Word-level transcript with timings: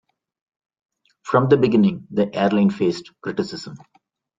From 1.21 1.49
the 1.49 1.57
beginning, 1.57 2.07
the 2.09 2.35
airline 2.35 2.71
faced 2.71 3.11
criticism. 3.21 3.77